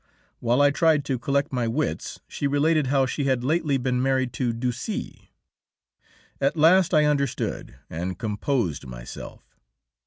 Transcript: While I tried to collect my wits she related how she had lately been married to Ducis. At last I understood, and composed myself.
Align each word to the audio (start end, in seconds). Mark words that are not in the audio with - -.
While 0.39 0.63
I 0.63 0.71
tried 0.71 1.05
to 1.05 1.19
collect 1.19 1.53
my 1.53 1.67
wits 1.67 2.21
she 2.27 2.47
related 2.47 2.87
how 2.87 3.05
she 3.05 3.25
had 3.25 3.43
lately 3.43 3.77
been 3.77 4.01
married 4.01 4.33
to 4.33 4.51
Ducis. 4.51 5.27
At 6.39 6.57
last 6.57 6.91
I 6.91 7.05
understood, 7.05 7.75
and 7.87 8.17
composed 8.17 8.87
myself. 8.87 9.59